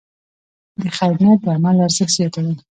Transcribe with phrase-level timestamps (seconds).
[0.81, 2.55] د خیر نیت د عمل ارزښت زیاتوي.